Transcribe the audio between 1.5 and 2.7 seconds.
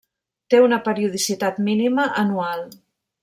mínima anual.